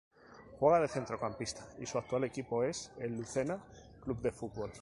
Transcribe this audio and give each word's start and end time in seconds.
Juega 0.57 0.79
de 0.79 0.87
centrocampista 0.87 1.63
y 1.77 1.85
su 1.85 1.99
actual 1.99 2.23
equipo 2.23 2.63
es 2.63 2.91
el 2.97 3.15
Lucena 3.15 3.63
Club 4.03 4.19
de 4.19 4.31
Fútbol. 4.31 4.71